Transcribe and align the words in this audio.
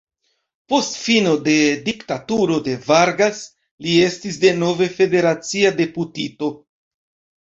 Post 0.71 0.95
fino 1.01 1.33
de 1.47 1.57
diktaturo 1.89 2.57
de 2.69 2.73
Vargas 2.87 3.43
li 3.89 3.95
estis 4.07 4.41
denove 4.47 4.89
federacia 4.97 5.75
deputito. 5.83 6.55